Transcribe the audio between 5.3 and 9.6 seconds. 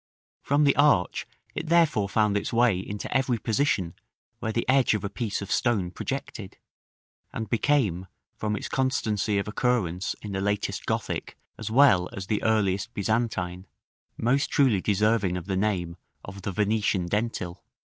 of stone projected, and became, from its constancy of